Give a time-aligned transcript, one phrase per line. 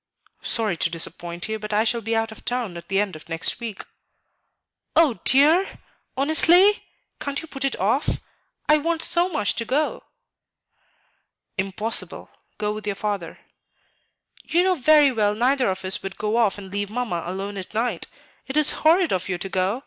[0.41, 3.29] "Sorry to disappoint you, but I shall be out of town at the end of
[3.29, 3.85] next week."
[4.95, 5.77] "Oh, dear?
[6.17, 6.85] Honestly?
[7.19, 8.17] Can't you put it off?
[8.67, 10.05] I want so much to go."
[11.55, 12.31] "Impossible.
[12.57, 13.41] Go with your father."
[14.43, 17.75] "You know very well neither of us would go off and leave Mamma alone at
[17.75, 18.07] night.
[18.47, 19.79] It is horrid of you to go.